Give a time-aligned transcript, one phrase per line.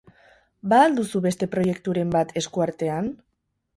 [0.71, 3.13] Ba al duzu beste proiekturen bat esku artean?